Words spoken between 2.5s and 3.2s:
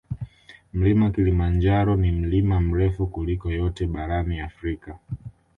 mrefu